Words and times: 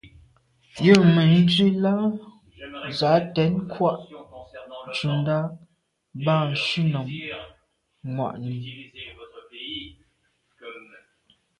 Jə̂ 0.83 0.97
mə̀ndzwí 1.15 1.67
lá 1.83 1.93
zǎ 2.97 3.13
tɛ̌n 3.33 3.53
kghwâ’ 3.71 3.91
ncùndá 4.93 5.37
bâ 6.23 6.35
shúnɔ̀m 6.65 7.07
mwà’nì. 8.15 8.51